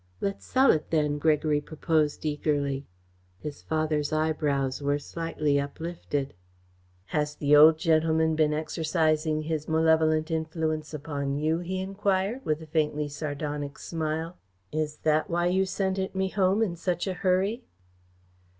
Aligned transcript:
"Let's 0.19 0.47
sell 0.47 0.71
it 0.71 0.89
then?" 0.89 1.19
Gregory 1.19 1.61
proposed 1.61 2.25
eagerly. 2.25 2.87
His 3.37 3.61
father's 3.61 4.11
eyebrows 4.11 4.81
were 4.81 4.97
slightly 4.97 5.59
uplifted. 5.59 6.33
"Has 7.05 7.35
the 7.35 7.55
old 7.55 7.77
gentleman 7.77 8.35
been 8.35 8.51
exercising 8.51 9.43
his 9.43 9.67
malevolent 9.69 10.31
influence 10.31 10.91
upon 10.95 11.35
you?" 11.35 11.59
he 11.59 11.79
enquired, 11.79 12.43
with 12.43 12.63
a 12.63 12.65
faintly 12.65 13.09
sardonic 13.09 13.77
smile. 13.77 14.37
"Is 14.71 14.97
that 15.03 15.29
why 15.29 15.45
you 15.45 15.67
sent 15.67 15.99
it 15.99 16.15
me 16.15 16.29
home 16.29 16.63
in 16.63 16.75
such 16.75 17.05
a 17.05 17.13
hurry?" 17.13 17.63